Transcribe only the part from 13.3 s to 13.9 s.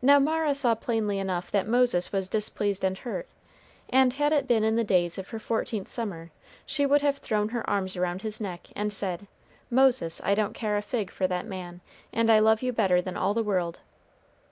the world."